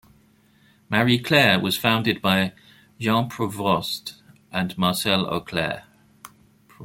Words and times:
"Marie 0.89 1.19
Claire" 1.19 1.59
was 1.59 1.77
founded 1.77 2.23
by 2.23 2.53
Jean 2.99 3.29
Prouvost 3.29 4.15
and 4.51 4.75
Marcelle 4.75 5.27
Auclair. 5.27 5.83